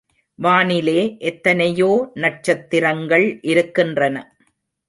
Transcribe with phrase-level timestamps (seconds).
[0.39, 1.01] வானிலே
[1.19, 1.91] எத்தனையோ
[2.15, 4.17] நட்சத்திரங்கள் இருக்கின்றன.